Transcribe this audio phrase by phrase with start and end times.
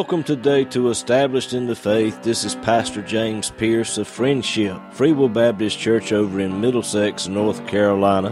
[0.00, 2.22] Welcome today to Established in the Faith.
[2.22, 7.66] This is Pastor James Pierce of Friendship, Free Will Baptist Church over in Middlesex, North
[7.66, 8.30] Carolina,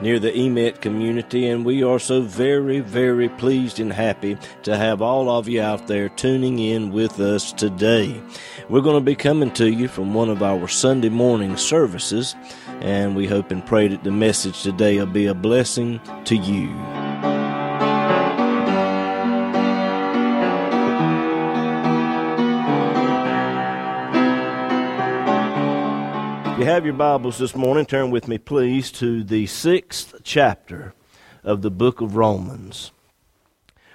[0.00, 5.02] near the Emit community, and we are so very, very pleased and happy to have
[5.02, 8.22] all of you out there tuning in with us today.
[8.68, 12.36] We're going to be coming to you from one of our Sunday morning services,
[12.80, 17.07] and we hope and pray that the message today will be a blessing to you.
[26.58, 30.92] You have your Bibles this morning, turn with me, please, to the sixth chapter
[31.44, 32.90] of the book of Romans.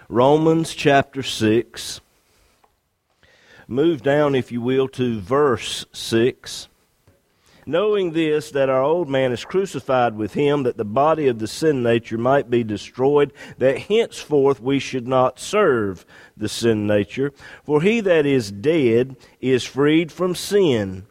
[0.08, 2.00] Romans chapter 6.
[3.68, 6.70] Move down, if you will, to verse 6.
[7.66, 11.50] Knowing this, that our old man is crucified with him, that the body of the
[11.50, 16.06] sin nature might be destroyed, that henceforth we should not serve
[16.38, 17.34] the sin nature.
[17.66, 21.08] For he that is dead is freed from sin.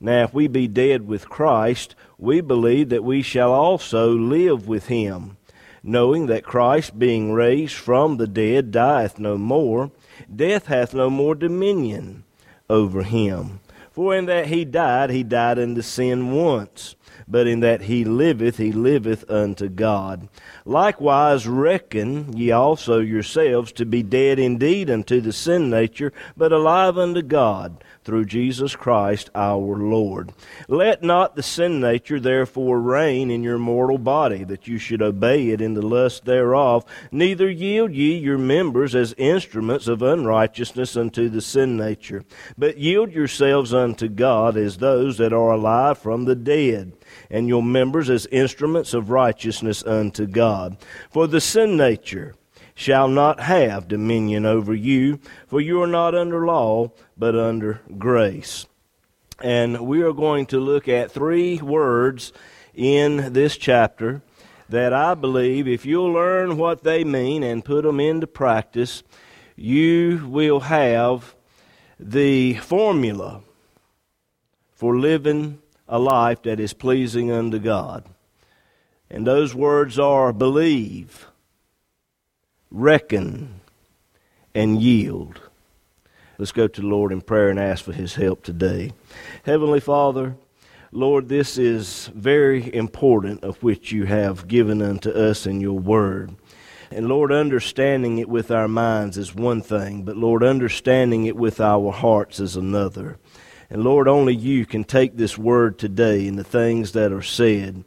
[0.00, 4.86] Now, if we be dead with Christ, we believe that we shall also live with
[4.86, 5.36] him,
[5.82, 9.90] knowing that Christ, being raised from the dead, dieth no more,
[10.34, 12.24] death hath no more dominion
[12.70, 13.60] over him.
[13.90, 16.94] For in that he died, he died unto sin once,
[17.30, 20.28] but in that he liveth, he liveth unto God.
[20.64, 26.98] Likewise, reckon ye also yourselves to be dead indeed unto the sin nature, but alive
[26.98, 30.32] unto God through Jesus Christ our Lord.
[30.66, 35.50] Let not the sin nature therefore reign in your mortal body, that you should obey
[35.50, 41.28] it in the lust thereof, neither yield ye your members as instruments of unrighteousness unto
[41.28, 42.24] the sin nature,
[42.58, 46.92] but yield yourselves unto God as those that are alive from the dead
[47.30, 50.76] and your members as instruments of righteousness unto God.
[51.10, 52.34] For the sin nature
[52.74, 58.66] shall not have dominion over you, for you are not under law, but under grace.
[59.42, 62.32] And we are going to look at three words
[62.74, 64.22] in this chapter
[64.68, 69.02] that I believe if you'll learn what they mean and put them into practice,
[69.56, 71.34] you will have
[71.98, 73.42] the formula
[74.72, 75.59] for living
[75.90, 78.04] a life that is pleasing unto God.
[79.10, 81.26] And those words are believe,
[82.70, 83.60] reckon,
[84.54, 85.40] and yield.
[86.38, 88.92] Let's go to the Lord in prayer and ask for His help today.
[89.42, 90.36] Heavenly Father,
[90.92, 96.36] Lord, this is very important of which you have given unto us in your word.
[96.92, 101.60] And Lord, understanding it with our minds is one thing, but Lord, understanding it with
[101.60, 103.18] our hearts is another.
[103.70, 107.84] And Lord, only you can take this word today and the things that are said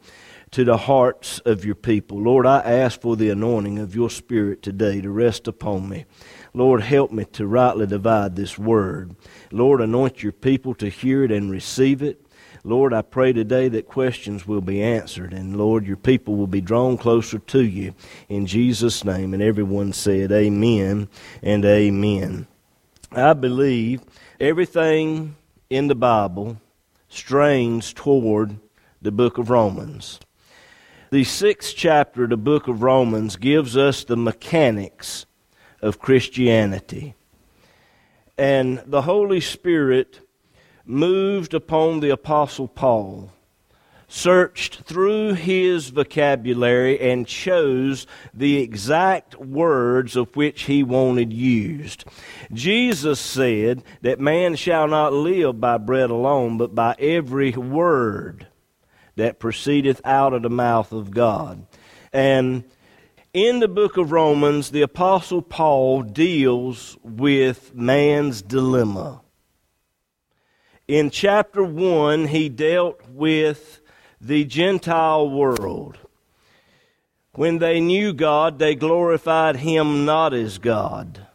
[0.52, 2.22] to the hearts of your people.
[2.22, 6.06] Lord, I ask for the anointing of your Spirit today to rest upon me.
[6.54, 9.14] Lord, help me to rightly divide this word.
[9.50, 12.24] Lord, anoint your people to hear it and receive it.
[12.62, 16.62] Lord, I pray today that questions will be answered, and Lord, your people will be
[16.62, 17.94] drawn closer to you.
[18.30, 19.34] In Jesus' name.
[19.34, 21.08] And everyone said, Amen
[21.42, 22.46] and Amen.
[23.12, 24.00] I believe
[24.40, 25.36] everything
[25.74, 26.56] in the Bible
[27.08, 28.60] strains toward
[29.02, 30.20] the book of Romans.
[31.10, 35.26] The sixth chapter of the book of Romans gives us the mechanics
[35.82, 37.16] of Christianity.
[38.38, 40.20] And the Holy Spirit
[40.84, 43.32] moved upon the Apostle Paul,
[44.14, 52.04] searched through his vocabulary, and chose the exact words of which he wanted used.
[52.52, 58.46] Jesus said that man shall not live by bread alone, but by every word
[59.16, 61.66] that proceedeth out of the mouth of God.
[62.12, 62.62] And
[63.32, 69.22] in the book of Romans, the Apostle Paul deals with man's dilemma.
[70.86, 73.80] In chapter 1, he dealt with
[74.26, 75.98] the Gentile world.
[77.32, 81.26] When they knew God, they glorified him not as God.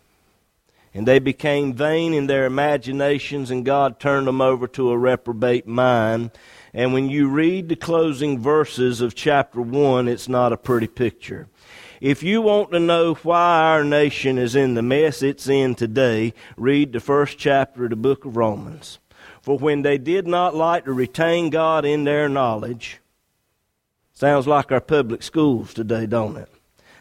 [0.94, 5.68] And they became vain in their imaginations, and God turned them over to a reprobate
[5.68, 6.32] mind
[6.74, 11.48] and when you read the closing verses of chapter 1, it's not a pretty picture.
[12.00, 16.34] If you want to know why our nation is in the mess it's in today,
[16.56, 19.00] read the first chapter of the book of Romans.
[19.42, 23.00] For when they did not like to retain God in their knowledge,
[24.14, 26.50] sounds like our public schools today, don't it?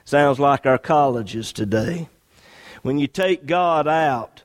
[0.05, 2.09] Sounds like our colleges today.
[2.83, 4.43] When you take God out,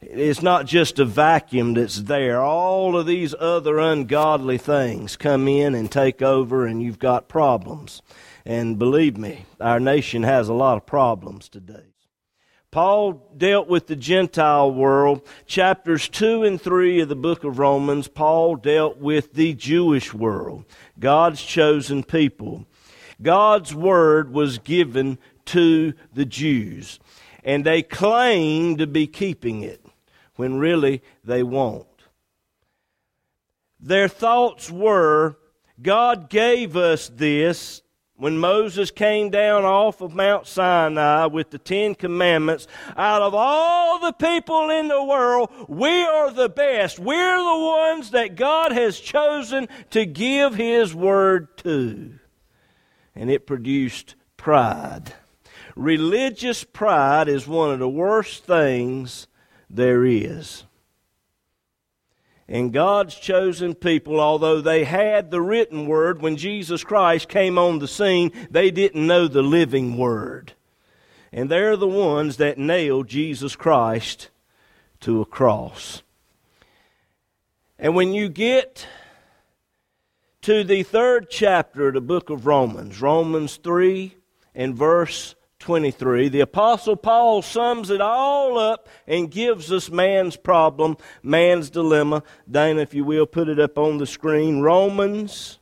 [0.00, 2.40] it's not just a vacuum that's there.
[2.40, 8.02] All of these other ungodly things come in and take over, and you've got problems.
[8.44, 11.87] And believe me, our nation has a lot of problems today.
[12.70, 15.26] Paul dealt with the Gentile world.
[15.46, 20.64] Chapters 2 and 3 of the book of Romans, Paul dealt with the Jewish world,
[20.98, 22.66] God's chosen people.
[23.22, 27.00] God's word was given to the Jews,
[27.42, 29.84] and they claim to be keeping it
[30.36, 31.86] when really they won't.
[33.80, 35.38] Their thoughts were
[35.80, 37.82] God gave us this
[38.18, 42.66] when Moses came down off of Mount Sinai with the Ten Commandments,
[42.96, 46.98] out of all the people in the world, we are the best.
[46.98, 52.18] We're the ones that God has chosen to give His Word to.
[53.14, 55.14] And it produced pride.
[55.76, 59.28] Religious pride is one of the worst things
[59.70, 60.64] there is
[62.48, 67.78] and God's chosen people, although they had the written word when Jesus Christ came on
[67.78, 70.54] the scene, they didn't know the living word.
[71.30, 74.30] And they're the ones that nailed Jesus Christ
[75.00, 76.02] to a cross.
[77.78, 78.86] And when you get
[80.42, 84.16] to the third chapter of the book of Romans, Romans 3
[84.54, 90.96] and verse 23, the Apostle Paul sums it all up and gives us man's problem,
[91.22, 92.22] man's dilemma.
[92.48, 94.60] Dana, if you will, put it up on the screen.
[94.60, 95.58] Romans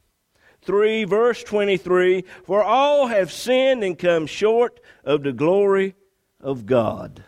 [0.63, 5.95] 3, verse 23 For all have sinned and come short of the glory
[6.41, 7.25] of God.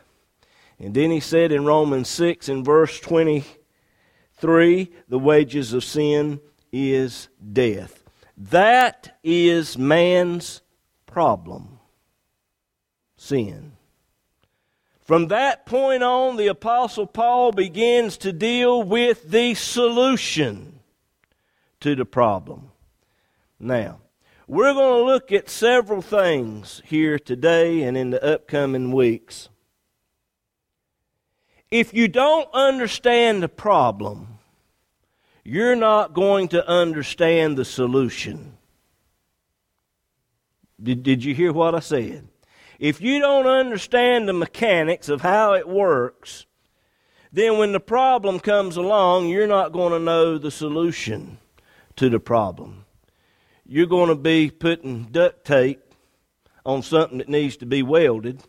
[0.79, 6.41] And then he said in Romans 6 and verse 23 The wages of sin
[6.71, 8.05] is death.
[8.37, 10.61] That is man's
[11.07, 11.78] problem
[13.19, 13.73] sin.
[15.03, 20.81] From that point on, the Apostle Paul begins to deal with the solution
[21.81, 22.71] to the problem.
[23.61, 24.01] Now,
[24.47, 29.49] we're going to look at several things here today and in the upcoming weeks.
[31.71, 34.39] If you don't understand the problem,
[35.45, 38.57] you're not going to understand the solution.
[40.83, 42.29] Did, did you hear what I said?
[42.79, 46.47] If you don't understand the mechanics of how it works,
[47.33, 51.39] then when the problem comes along, you're not going to know the solution
[51.97, 52.85] to the problem.
[53.67, 55.93] You're going to be putting duct tape
[56.65, 58.43] on something that needs to be welded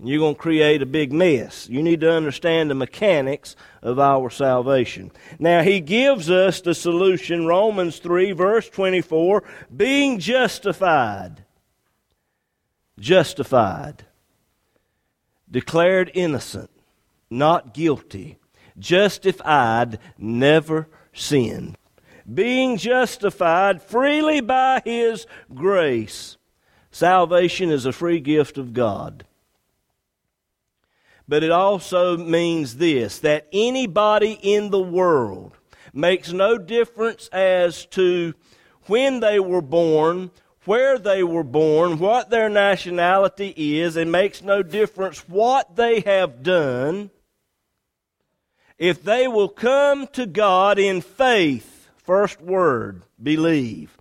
[0.00, 1.68] and you're going to create a big mess.
[1.68, 5.12] You need to understand the mechanics of our salvation.
[5.38, 9.44] Now, he gives us the solution, Romans 3, verse 24,
[9.76, 11.44] being justified.
[12.98, 14.06] Justified.
[15.50, 16.70] Declared innocent,
[17.28, 18.38] not guilty.
[18.78, 21.76] Justified, never sinned.
[22.32, 26.38] Being justified freely by his grace.
[26.90, 29.24] Salvation is a free gift of God
[31.30, 35.52] but it also means this that anybody in the world
[35.92, 38.34] makes no difference as to
[38.86, 40.32] when they were born,
[40.64, 46.42] where they were born, what their nationality is, and makes no difference what they have
[46.42, 47.10] done.
[48.76, 53.96] If they will come to God in faith, first word, believe.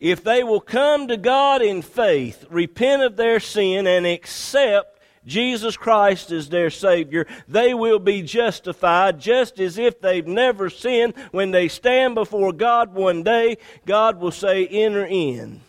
[0.00, 4.97] If they will come to God in faith, repent of their sin, and accept
[5.28, 11.14] Jesus Christ is their Savior, they will be justified just as if they've never sinned.
[11.30, 15.60] When they stand before God one day, God will say, Enter in,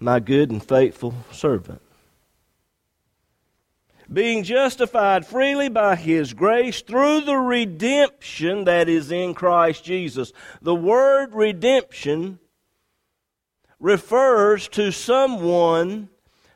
[0.00, 1.80] my good and faithful servant.
[4.12, 10.32] Being justified freely by His grace through the redemption that is in Christ Jesus.
[10.62, 12.38] The word redemption
[13.78, 16.08] refers to someone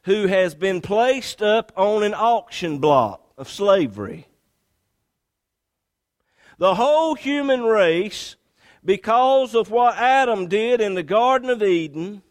[0.05, 4.27] who has been placed up on an auction block of slavery.
[6.59, 8.37] The whole human race,
[8.85, 12.23] because of what Adam did in the Garden of Eden,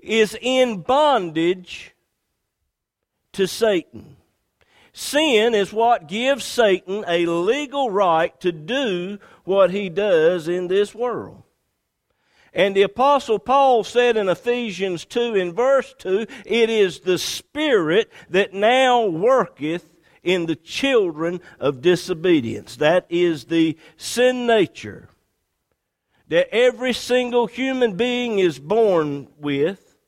[0.00, 1.94] is in bondage
[3.32, 4.16] to Satan.
[4.92, 10.94] Sin is what gives Satan a legal right to do what he does in this
[10.94, 11.41] world.
[12.54, 18.12] And the Apostle Paul said in Ephesians 2 in verse 2, it is the Spirit
[18.28, 19.88] that now worketh
[20.22, 22.76] in the children of disobedience.
[22.76, 25.08] That is the sin nature
[26.28, 29.98] that every single human being is born with.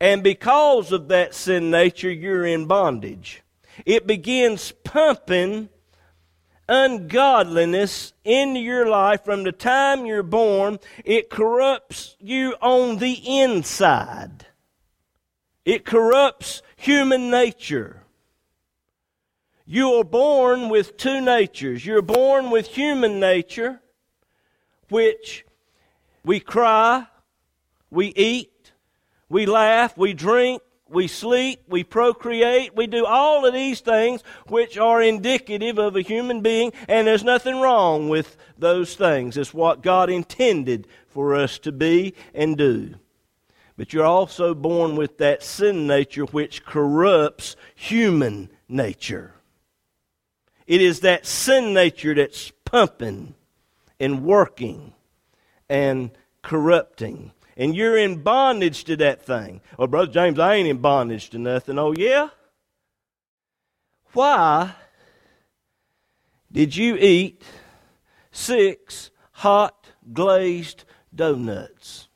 [0.00, 3.42] And because of that sin nature, you're in bondage.
[3.86, 5.68] It begins pumping
[6.68, 14.46] ungodliness into your life from the time you're born, it corrupts you on the inside.
[15.64, 18.02] It corrupts human nature.
[19.64, 21.84] You are born with two natures.
[21.84, 23.80] You're born with human nature,
[24.88, 25.44] which
[26.24, 27.06] we cry,
[27.90, 28.72] we eat,
[29.28, 34.78] we laugh, we drink, we sleep, we procreate, we do all of these things which
[34.78, 39.36] are indicative of a human being, and there's nothing wrong with those things.
[39.36, 42.94] It's what God intended for us to be and do.
[43.76, 49.34] But you're also born with that sin nature which corrupts human nature.
[50.66, 53.34] It is that sin nature that's pumping
[54.00, 54.92] and working
[55.68, 56.10] and
[56.42, 57.32] corrupting.
[57.58, 59.60] And you're in bondage to that thing.
[59.76, 61.78] Well, Brother James, I ain't in bondage to nothing.
[61.78, 62.28] Oh, yeah?
[64.12, 64.74] Why
[66.50, 67.42] did you eat
[68.30, 70.84] six hot glazed
[71.14, 72.08] donuts?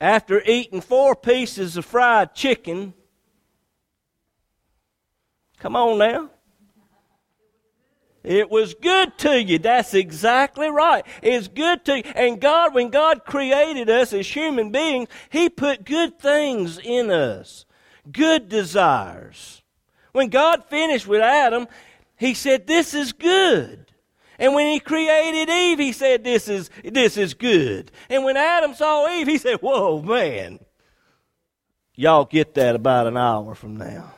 [0.00, 2.92] After eating four pieces of fried chicken
[5.60, 6.30] Come on now.
[8.28, 9.58] It was good to you.
[9.58, 11.02] That's exactly right.
[11.22, 12.02] It's good to you.
[12.14, 17.64] And God, when God created us as human beings, He put good things in us,
[18.12, 19.62] good desires.
[20.12, 21.68] When God finished with Adam,
[22.18, 23.86] He said, This is good.
[24.38, 27.90] And when He created Eve, He said, This is, this is good.
[28.10, 30.58] And when Adam saw Eve, He said, Whoa, man.
[31.94, 34.12] Y'all get that about an hour from now.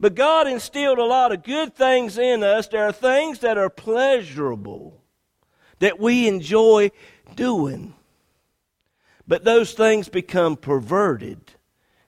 [0.00, 2.66] But God instilled a lot of good things in us.
[2.66, 5.02] There are things that are pleasurable
[5.78, 6.90] that we enjoy
[7.36, 7.94] doing.
[9.28, 11.52] But those things become perverted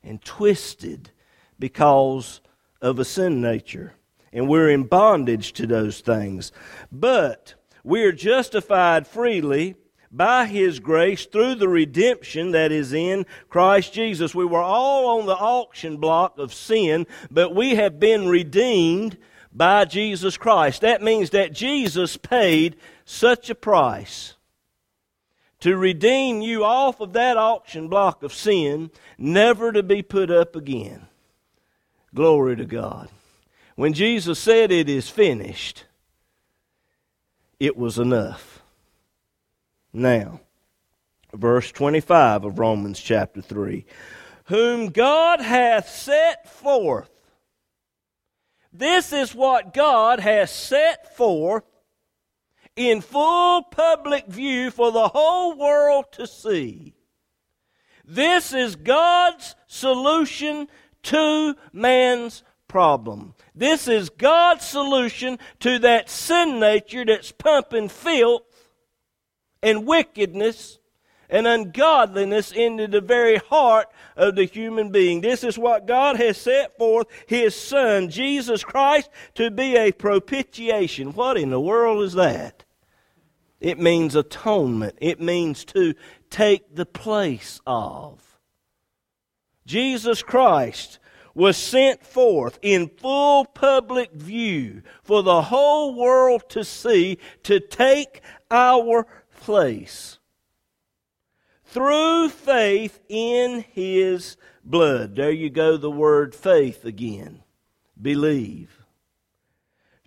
[0.02, 1.10] and twisted
[1.58, 2.40] because
[2.80, 3.92] of a sin nature.
[4.32, 6.50] And we're in bondage to those things.
[6.90, 9.76] But we are justified freely
[10.12, 14.34] by his grace through the redemption that is in Christ Jesus.
[14.34, 19.16] We were all on the auction block of sin, but we have been redeemed
[19.52, 20.82] by Jesus Christ.
[20.82, 22.76] That means that Jesus paid
[23.06, 24.34] such a price
[25.60, 30.56] to redeem you off of that auction block of sin, never to be put up
[30.56, 31.06] again.
[32.14, 33.08] Glory to God.
[33.76, 35.84] When Jesus said it is finished,
[37.58, 38.51] it was enough.
[39.92, 40.40] Now,
[41.34, 43.84] verse 25 of Romans chapter 3
[44.46, 47.10] Whom God hath set forth.
[48.72, 51.64] This is what God has set forth
[52.74, 56.94] in full public view for the whole world to see.
[58.04, 60.68] This is God's solution
[61.04, 63.34] to man's problem.
[63.54, 68.42] This is God's solution to that sin nature that's pumping filth
[69.62, 70.78] and wickedness
[71.32, 75.22] and ungodliness into the very heart of the human being.
[75.22, 81.12] This is what God has set forth His Son, Jesus Christ, to be a propitiation.
[81.14, 82.64] What in the world is that?
[83.60, 84.96] It means atonement.
[85.00, 85.94] It means to
[86.28, 88.20] take the place of.
[89.64, 90.98] Jesus Christ
[91.34, 98.20] was sent forth in full public view for the whole world to see to take
[98.50, 99.06] our
[99.42, 100.18] place
[101.64, 105.16] through faith in his blood.
[105.16, 107.42] There you go, the word faith again.
[108.00, 108.78] Believe.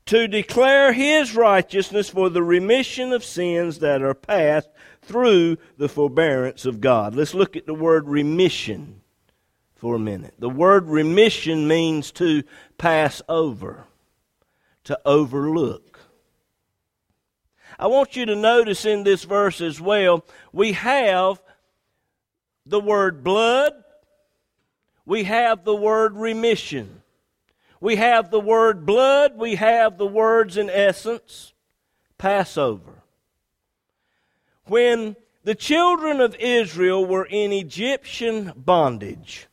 [0.08, 4.70] To declare his righteousness for the remission of sins that are past
[5.02, 7.14] through the forbearance of God.
[7.14, 9.02] Let's look at the word remission
[9.76, 10.36] for a minute.
[10.40, 12.44] The word remission means to
[12.78, 13.86] pass over,
[14.86, 16.00] to overlook.
[17.78, 21.42] I want you to notice in this verse as well, we have
[22.66, 23.74] the word blood,
[25.06, 27.02] we have the word remission.
[27.82, 31.54] We have the word blood, we have the words in essence,
[32.18, 33.04] Passover.
[34.66, 39.48] When the children of Israel were in Egyptian bondage,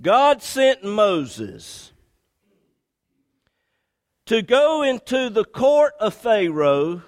[0.00, 1.91] God sent Moses
[4.26, 7.02] to go into the court of Pharaoh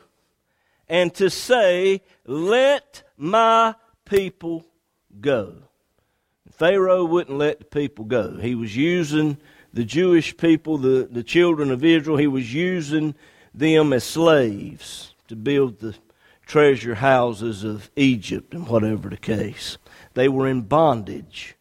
[0.89, 4.67] and to say, Let my people
[5.21, 5.57] go.
[6.53, 8.37] Pharaoh wouldn't let the people go.
[8.37, 9.39] He was using
[9.73, 13.15] the Jewish people, the, the children of Israel, he was using
[13.53, 15.97] them as slaves to build the
[16.47, 19.79] treasure houses of Egypt and whatever the case.
[20.15, 21.57] They were in bondage.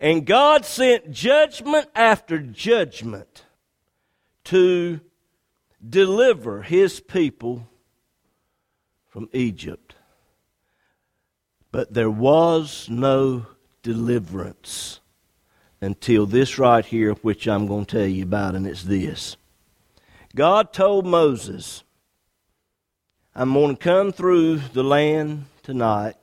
[0.00, 3.44] And God sent judgment after judgment
[4.46, 5.00] to
[5.86, 7.68] deliver his people
[9.08, 9.94] from Egypt.
[11.70, 13.46] But there was no
[13.82, 15.00] deliverance
[15.80, 19.36] until this right here, which I'm going to tell you about, and it's this.
[20.34, 21.82] God told Moses,
[23.34, 26.14] I'm going to come through the land tonight.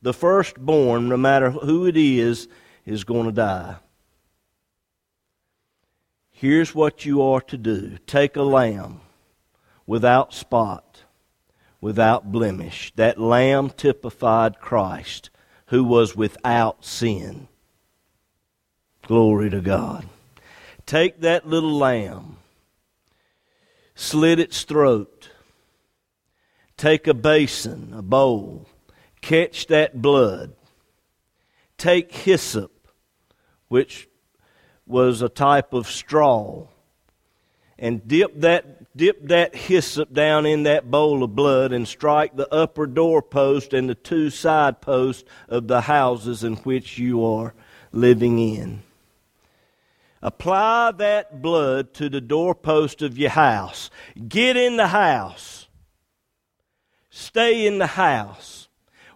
[0.00, 2.48] The firstborn, no matter who it is,
[2.84, 3.76] is going to die.
[6.42, 9.00] Here's what you are to do take a lamb
[9.86, 11.04] without spot,
[11.80, 12.92] without blemish.
[12.96, 15.30] That lamb typified Christ,
[15.66, 17.46] who was without sin.
[19.06, 20.08] Glory to God.
[20.84, 22.38] Take that little lamb,
[23.94, 25.30] slit its throat,
[26.76, 28.66] take a basin, a bowl,
[29.20, 30.54] catch that blood,
[31.78, 32.88] take hyssop,
[33.68, 34.08] which
[34.86, 36.66] was a type of straw,
[37.78, 42.52] and dip that, dip that hyssop down in that bowl of blood and strike the
[42.52, 47.54] upper doorpost and the two side posts of the houses in which you are
[47.92, 48.82] living in.
[50.22, 53.90] Apply that blood to the doorpost of your house.
[54.28, 55.66] Get in the house.
[57.10, 58.68] Stay in the house.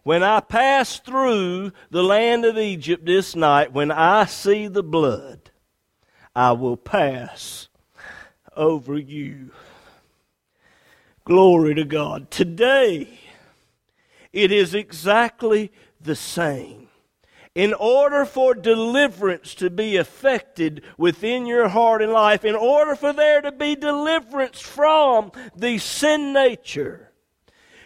[0.03, 5.46] When I pass through the land of Egypt this night, when I see the blood,
[6.37, 7.69] I will pass
[8.55, 9.53] over you.
[11.25, 12.31] Glory to God.
[12.31, 13.09] Today,
[14.35, 16.89] it is exactly the same.
[17.55, 23.15] In order for deliverance to be effected within your heart and life, in order for
[23.15, 27.13] there to be deliverance from the sin nature,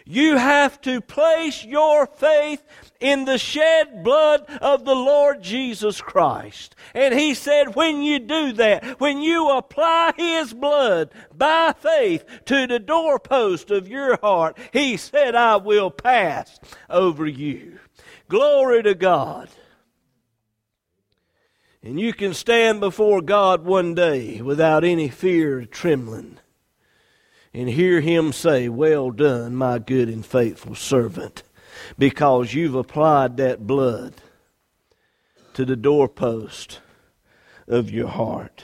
[0.05, 2.63] you have to place your faith
[2.99, 6.75] in the shed blood of the Lord Jesus Christ.
[6.93, 12.67] And he said, when you do that, when you apply his blood by faith to
[12.67, 16.59] the doorpost of your heart, he said, I will pass
[16.89, 17.79] over you.
[18.29, 19.49] Glory to God.
[21.83, 26.37] And you can stand before God one day without any fear or trembling
[27.53, 31.43] and hear him say, Well done, my good and faithful servant,
[31.97, 34.15] because you've applied that blood
[35.53, 36.79] to the doorpost
[37.67, 38.63] of your heart,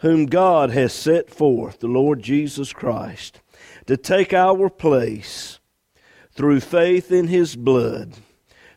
[0.00, 3.40] whom God has set forth, the Lord Jesus Christ,
[3.86, 5.58] to take our place
[6.32, 8.14] through faith in his blood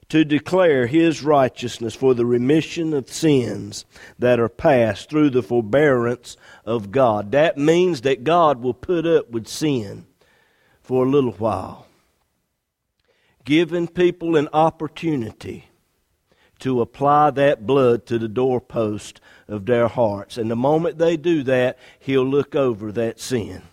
[0.09, 3.85] to declare his righteousness for the remission of sins
[4.19, 7.31] that are past through the forbearance of God.
[7.31, 10.05] That means that God will put up with sin
[10.81, 11.87] for a little while,
[13.43, 15.69] giving people an opportunity
[16.59, 20.37] to apply that blood to the doorpost of their hearts.
[20.37, 23.63] And the moment they do that, He'll look over that sin.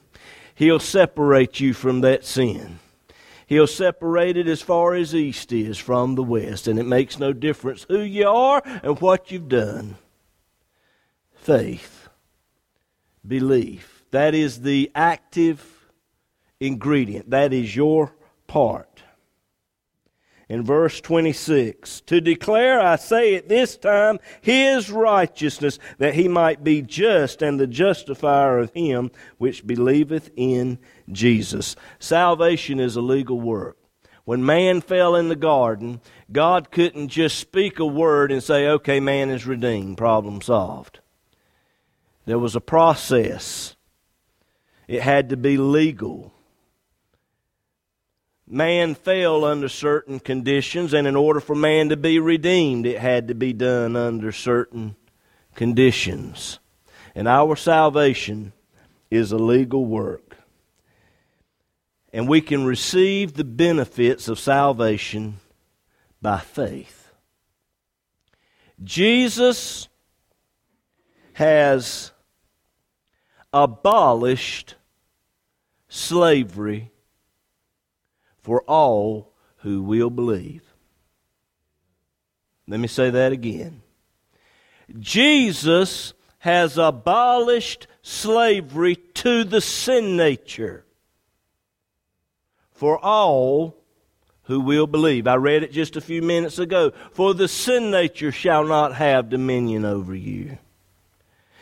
[0.55, 2.79] He'll separate you from that sin.
[3.53, 7.35] He'll separate it as far as east is from the west, and it makes no
[7.35, 9.97] difference who you are and what you've done.
[11.35, 12.09] Faith,
[13.29, 15.91] belief, that is the active
[16.61, 17.29] ingredient.
[17.29, 18.15] That is your
[18.47, 18.89] part
[20.53, 26.63] in verse 26 to declare, I say at this time, his righteousness, that he might
[26.63, 30.79] be just and the justifier of him which believeth in
[31.11, 31.75] Jesus.
[31.99, 33.79] Salvation is a legal work.
[34.27, 39.01] When man fell in the garden, God couldn't just speak a word and say, okay,
[39.01, 41.01] man is redeemed, problem solved.
[42.27, 43.75] There was a process.
[44.87, 46.35] It had to be legal
[48.53, 53.29] man fell under certain conditions, and in order for man to be redeemed, it had
[53.29, 54.95] to be done under certain
[55.55, 56.59] conditions.
[57.15, 58.53] And our salvation
[59.11, 60.37] is a legal work.
[62.13, 65.39] And we can receive the benefits of salvation
[66.21, 67.11] by faith.
[68.85, 69.89] Jesus
[71.33, 72.13] has
[73.53, 74.75] abolished
[75.89, 76.92] slavery
[78.43, 80.63] for all who will believe.
[82.67, 83.83] Let me say that again.
[84.99, 90.85] Jesus has abolished slavery to the sin nature
[92.73, 93.77] for all
[94.45, 95.29] who will believe.
[95.29, 96.93] I read it just a few minutes ago.
[97.13, 100.59] For the sin nature shall not have dominion over you.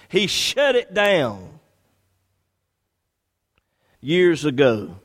[0.08, 1.60] He shut it down
[4.00, 4.96] years ago.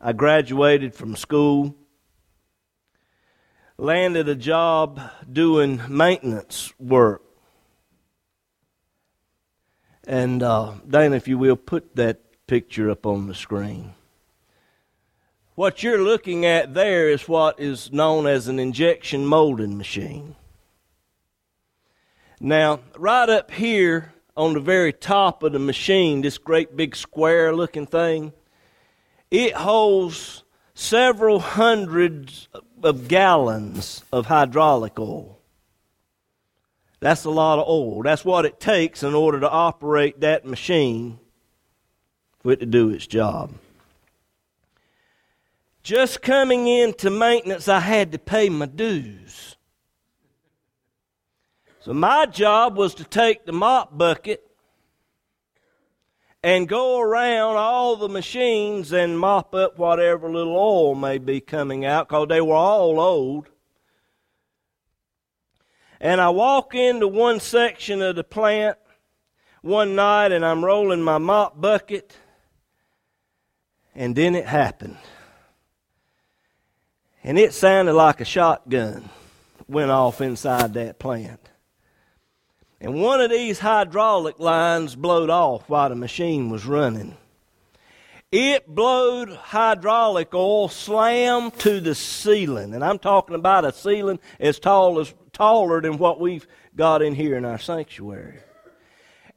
[0.00, 1.74] I graduated from school,
[3.76, 7.22] landed a job doing maintenance work.
[10.06, 13.94] And uh, Dana, if you will, put that picture up on the screen.
[15.56, 20.36] What you're looking at there is what is known as an injection molding machine.
[22.40, 27.52] Now, right up here on the very top of the machine, this great big square
[27.52, 28.32] looking thing,
[29.30, 32.48] it holds several hundreds
[32.82, 35.38] of gallons of hydraulic oil.
[37.00, 38.02] That's a lot of oil.
[38.02, 41.18] That's what it takes in order to operate that machine
[42.40, 43.52] for it to do its job.
[45.82, 49.56] Just coming into maintenance, I had to pay my dues.
[51.80, 54.47] So my job was to take the mop bucket
[56.42, 61.84] and go around all the machines and mop up whatever little oil may be coming
[61.84, 63.48] out because they were all old.
[66.00, 68.78] And I walk into one section of the plant
[69.62, 72.16] one night and I'm rolling my mop bucket,
[73.94, 74.96] and then it happened.
[77.24, 79.10] And it sounded like a shotgun
[79.66, 81.40] went off inside that plant.
[82.80, 87.16] And one of these hydraulic lines blowed off while the machine was running.
[88.30, 92.74] It blowed hydraulic oil slam to the ceiling.
[92.74, 97.14] And I'm talking about a ceiling as tall as taller than what we've got in
[97.14, 98.40] here in our sanctuary.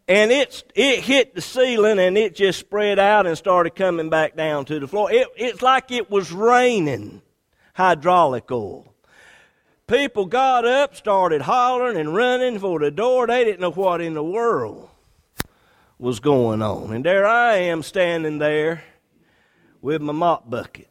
[0.08, 4.36] And it's, it hit the ceiling and it just spread out and started coming back
[4.36, 5.12] down to the floor.
[5.12, 7.22] It, it's like it was raining
[7.74, 8.91] hydraulic oil.
[9.92, 13.28] People got up, started hollering and running for the door.
[13.28, 14.90] They didn't know what in the world
[16.00, 16.94] was going on.
[16.94, 18.86] And there I am standing there
[19.82, 20.88] with my mop bucket.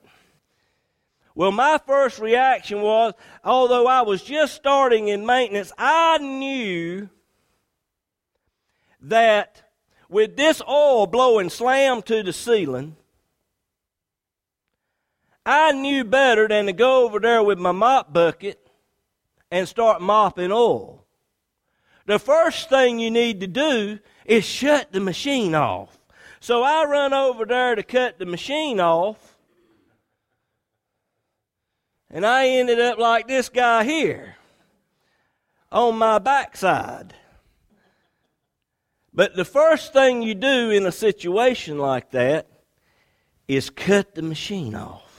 [1.35, 7.09] Well, my first reaction was, although I was just starting in maintenance, I knew
[9.01, 9.63] that
[10.11, 12.97] with this oil blowing slam to the ceiling,
[15.47, 18.70] I knew better than to go over there with my mop bucket
[19.51, 21.05] and start mopping oil.
[22.07, 25.99] The first thing you need to do is shut the machine off.
[26.41, 29.37] So I run over there to cut the machine off,
[32.11, 34.37] and I ended up like this guy here
[35.71, 37.15] on my backside.
[39.13, 42.47] But the first thing you do in a situation like that
[43.47, 45.10] is cut the machine off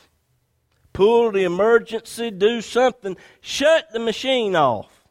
[0.93, 5.05] pull the emergency, do something, shut the machine off.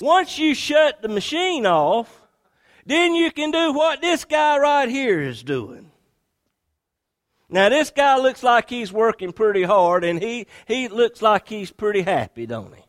[0.00, 2.22] Once you shut the machine off,
[2.86, 5.90] then you can do what this guy right here is doing.
[7.48, 11.72] Now, this guy looks like he's working pretty hard, and he, he looks like he's
[11.72, 12.82] pretty happy, don't he?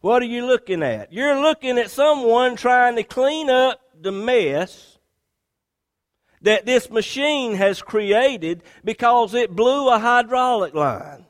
[0.00, 1.12] What are you looking at?
[1.12, 4.89] You're looking at someone trying to clean up the mess
[6.42, 11.26] that this machine has created because it blew a hydraulic line.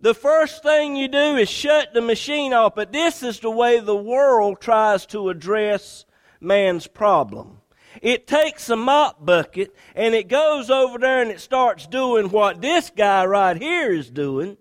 [0.00, 3.80] The first thing you do is shut the machine off, but this is the way
[3.80, 6.04] the world tries to address
[6.40, 7.62] man's problem.
[8.02, 12.60] It takes a mop bucket and it goes over there and it starts doing what
[12.60, 14.58] this guy right here is doing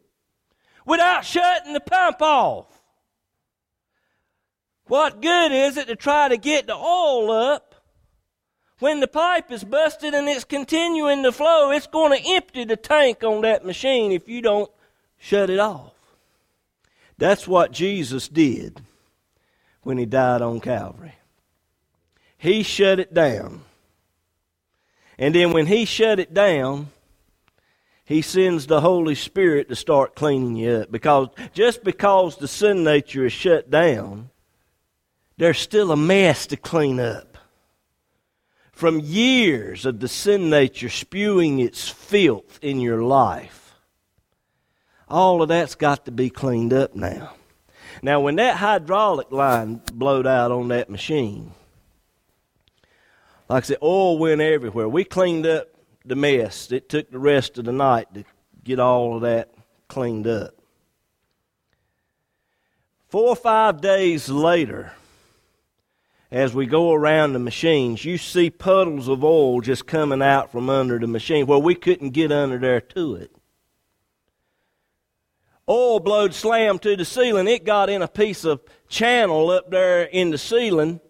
[0.85, 2.67] without shutting the pump off.
[4.85, 7.72] What good is it to try to get the oil up
[8.83, 12.75] when the pipe is busted and it's continuing to flow, it's going to empty the
[12.75, 14.69] tank on that machine if you don't
[15.17, 15.93] shut it off.
[17.17, 18.81] That's what Jesus did
[19.83, 21.13] when he died on Calvary.
[22.37, 23.61] He shut it down.
[25.17, 26.89] And then when he shut it down,
[28.03, 30.91] he sends the Holy Spirit to start cleaning you up.
[30.91, 34.29] Because just because the sin nature is shut down,
[35.37, 37.32] there's still a mess to clean up
[38.83, 43.75] from years of the sin nature spewing its filth in your life.
[45.07, 47.33] All of that's got to be cleaned up now.
[48.01, 51.53] Now, when that hydraulic line blowed out on that machine,
[53.47, 54.89] like I said, oil went everywhere.
[54.89, 55.69] We cleaned up
[56.03, 56.69] the mess.
[56.69, 58.25] It took the rest of the night to
[58.65, 59.53] get all of that
[59.87, 60.55] cleaned up.
[63.07, 64.91] Four or five days later,
[66.33, 70.67] as we go around the machines, you see puddles of oil just coming out from
[70.67, 73.31] under the machine where we couldn't get under there to it.
[75.69, 77.47] Oil blowed slam to the ceiling.
[77.47, 81.01] It got in a piece of channel up there in the ceiling,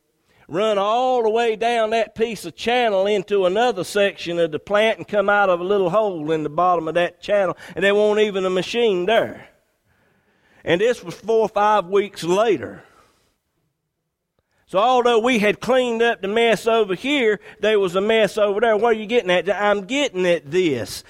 [0.50, 4.98] run all the way down that piece of channel into another section of the plant
[4.98, 7.96] and come out of a little hole in the bottom of that channel, and there
[7.96, 9.48] won't even a machine there.
[10.66, 12.84] And this was four or five weeks later.
[14.74, 18.60] So although we had cleaned up the mess over here, there was a mess over
[18.60, 18.76] there.
[18.76, 19.48] What are you getting at?
[19.48, 21.04] I'm getting at this.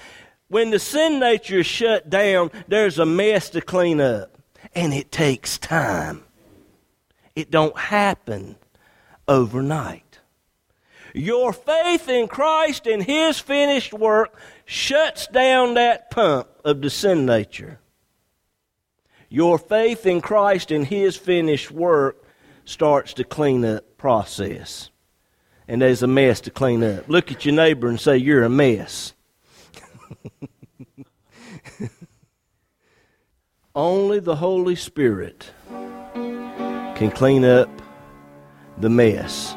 [0.48, 4.36] When the sin nature is shut down, there's a mess to clean up.
[4.74, 6.24] And it takes time.
[7.34, 8.56] It don't happen
[9.26, 10.18] overnight.
[11.14, 17.24] Your faith in Christ and His finished work shuts down that pump of the sin
[17.24, 17.80] nature.
[19.30, 22.23] Your faith in Christ and His finished work
[22.64, 24.90] starts to clean the cleanup process.
[25.66, 27.08] And there's a mess to clean up.
[27.08, 29.14] Look at your neighbor and say, You're a mess.
[33.74, 37.68] Only the Holy Spirit can clean up
[38.78, 39.56] the mess.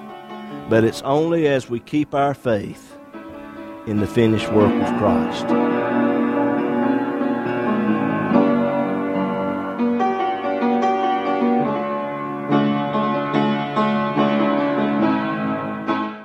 [0.70, 2.98] But it's only as we keep our faith
[3.86, 5.77] in the finished work of Christ.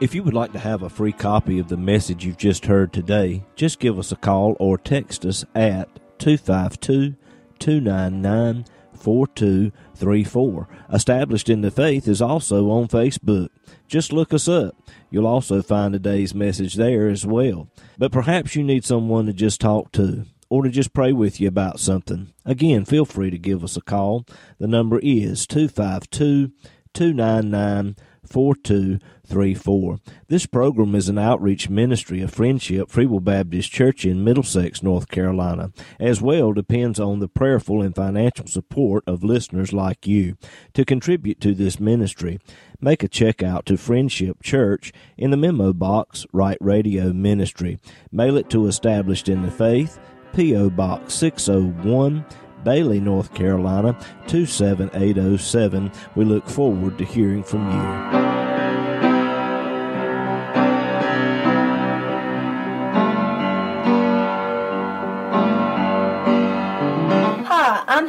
[0.02, 2.92] If you would like to have a free copy of the message you've just heard
[2.92, 5.88] today, just give us a call or text us at
[6.18, 7.14] 252
[7.60, 8.64] 299
[8.98, 10.68] 4234.
[10.92, 13.50] Established in the Faith is also on Facebook.
[13.86, 14.74] Just look us up.
[15.08, 17.68] You'll also find today's message there as well.
[17.96, 21.46] But perhaps you need someone to just talk to or to just pray with you
[21.46, 22.32] about something.
[22.44, 24.26] Again, feel free to give us a call.
[24.58, 26.50] The number is 252
[26.92, 27.94] 299
[28.26, 29.12] 4234.
[29.32, 35.08] This program is an outreach ministry of Friendship Free Will Baptist Church in Middlesex, North
[35.08, 35.72] Carolina.
[35.98, 40.36] As well depends on the prayerful and financial support of listeners like you.
[40.74, 42.40] To contribute to this ministry,
[42.80, 47.78] make a check out to Friendship Church in the memo box, Write Radio Ministry.
[48.10, 49.98] Mail it to Established in the Faith,
[50.34, 50.70] P.O.
[50.70, 52.24] Box 601.
[52.64, 55.90] Bailey, North Carolina 27807.
[56.14, 58.31] We look forward to hearing from you.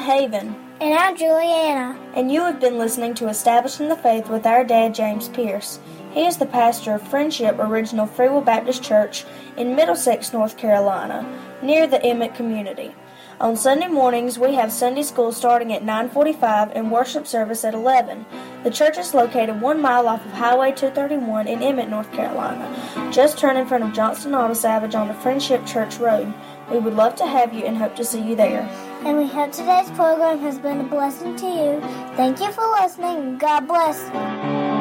[0.04, 0.54] Haven.
[0.82, 1.98] And I'm Juliana.
[2.14, 5.80] And you have been listening to Establishing the Faith with our dad, James Pierce.
[6.12, 9.24] He is the pastor of Friendship Original Free Will Baptist Church
[9.56, 11.26] in Middlesex, North Carolina,
[11.62, 12.94] near the Emit community.
[13.40, 18.26] On Sunday mornings, we have Sunday school starting at 9:45 and worship service at 11.
[18.64, 22.68] The church is located 1 mile off of Highway 231 in Emit, North Carolina,
[23.10, 26.34] just turn in front of Johnston Auto Salvage on the Friendship Church Road.
[26.70, 28.70] We would love to have you and hope to see you there.
[29.06, 31.82] And we hope today's program has been a blessing to you.
[32.16, 33.38] Thank you for listening.
[33.38, 34.73] God bless.